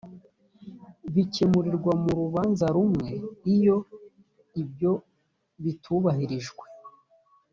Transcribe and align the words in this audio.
bikemurirwa 1.13 1.91
mu 2.03 2.11
rubanza 2.19 2.65
rumwe 2.75 3.09
iyo 3.55 3.77
ibyo 4.61 4.91
bitubahirijwe 5.63 6.65